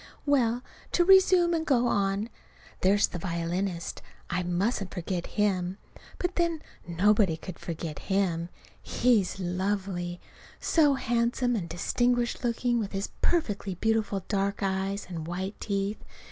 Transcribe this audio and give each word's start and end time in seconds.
Well, 0.25 0.63
to 0.93 1.05
resume 1.05 1.53
and 1.53 1.63
go 1.63 1.85
on. 1.85 2.29
There's 2.79 3.05
the 3.05 3.19
violinist. 3.19 4.01
I 4.31 4.41
mustn't 4.41 4.91
forget 4.91 5.27
him. 5.37 5.77
But, 6.17 6.37
then, 6.37 6.63
nobody 6.87 7.37
could 7.37 7.59
forget 7.59 7.99
him. 7.99 8.49
He's 8.81 9.39
lovely: 9.39 10.19
so 10.59 10.95
handsome 10.95 11.55
and 11.55 11.69
distinguished 11.69 12.43
looking 12.43 12.79
with 12.79 12.93
his 12.93 13.09
perfectly 13.21 13.75
beautiful 13.75 14.23
dark 14.27 14.63
eyes 14.63 15.05
and 15.07 15.27
white 15.27 15.59
teeth. 15.61 16.03